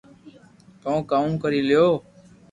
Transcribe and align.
ڪو 0.83 0.93
ڪاو 1.09 1.25
ڪري 1.43 1.61
ليو 1.69 1.87